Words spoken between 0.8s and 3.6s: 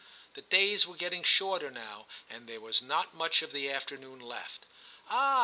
were getting shorter now, and there was not much of